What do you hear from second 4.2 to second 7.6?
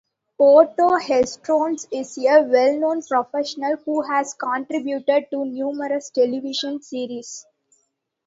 contributed to numerous television series.